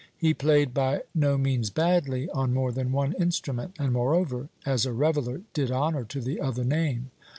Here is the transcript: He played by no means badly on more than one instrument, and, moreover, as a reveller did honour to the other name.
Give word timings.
He 0.17 0.33
played 0.33 0.73
by 0.73 1.03
no 1.13 1.37
means 1.37 1.69
badly 1.69 2.27
on 2.31 2.55
more 2.55 2.71
than 2.71 2.91
one 2.91 3.13
instrument, 3.19 3.75
and, 3.77 3.93
moreover, 3.93 4.49
as 4.65 4.83
a 4.87 4.93
reveller 4.93 5.43
did 5.53 5.69
honour 5.69 6.05
to 6.05 6.19
the 6.19 6.41
other 6.41 6.63
name. 6.63 7.11